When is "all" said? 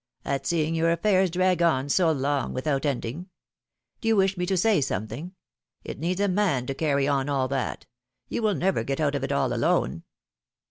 7.29-7.47, 9.31-9.53